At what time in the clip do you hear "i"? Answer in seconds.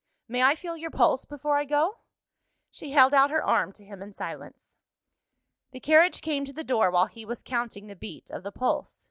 0.41-0.55, 1.57-1.63